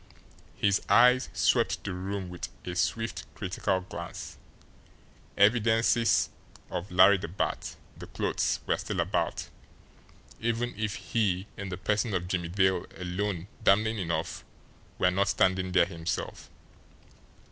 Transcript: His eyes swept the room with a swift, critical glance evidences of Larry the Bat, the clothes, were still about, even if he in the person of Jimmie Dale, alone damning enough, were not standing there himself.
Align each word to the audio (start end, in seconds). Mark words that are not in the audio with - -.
His 0.55 0.81
eyes 0.89 1.29
swept 1.31 1.83
the 1.83 1.93
room 1.93 2.29
with 2.29 2.49
a 2.65 2.75
swift, 2.75 3.25
critical 3.35 3.81
glance 3.81 4.35
evidences 5.37 6.31
of 6.71 6.89
Larry 6.89 7.19
the 7.19 7.27
Bat, 7.27 7.75
the 7.95 8.07
clothes, 8.07 8.61
were 8.65 8.77
still 8.77 8.99
about, 8.99 9.49
even 10.39 10.73
if 10.75 10.95
he 10.95 11.45
in 11.55 11.69
the 11.69 11.77
person 11.77 12.15
of 12.15 12.27
Jimmie 12.27 12.47
Dale, 12.49 12.87
alone 12.97 13.47
damning 13.63 13.99
enough, 13.99 14.43
were 14.97 15.11
not 15.11 15.27
standing 15.27 15.71
there 15.71 15.85
himself. 15.85 16.49